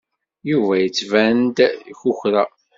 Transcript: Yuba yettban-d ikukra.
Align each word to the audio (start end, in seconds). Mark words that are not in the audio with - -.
Yuba 0.49 0.73
yettban-d 0.77 1.57
ikukra. 1.91 2.43